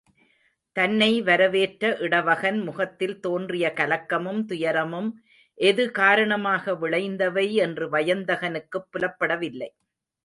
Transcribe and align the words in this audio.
தன்னை 0.75 1.21
வரவேற்ற 1.21 1.97
இடவகன் 1.97 2.57
முகத்தில் 2.59 3.19
தோன்றிய 3.19 3.73
கலக்கமும் 3.75 4.45
துயரமும், 4.45 5.11
எது 5.57 5.91
காரணமாக 5.91 6.73
விளைந்தவை 6.73 7.47
என்று 7.59 7.87
வயந்தகனுக்குப் 7.91 8.89
புலப்பட 8.91 9.37
வில்லை. 9.37 9.71